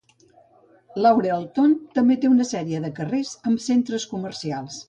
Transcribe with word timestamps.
Laurelton 1.03 1.75
també 1.99 2.19
té 2.23 2.31
una 2.37 2.49
sèrie 2.55 2.83
de 2.87 2.93
carrers 3.01 3.37
amb 3.51 3.65
centres 3.71 4.11
comercials. 4.17 4.79